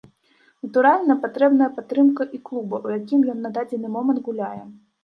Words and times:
Натуральна, 0.65 1.17
патрэбная 1.25 1.69
падтрымка 1.77 2.29
і 2.39 2.43
клуба, 2.51 2.75
у 2.89 2.97
якім 2.99 3.31
ён 3.37 3.47
на 3.47 3.57
дадзены 3.61 3.87
момант 3.99 4.19
гуляе. 4.31 4.55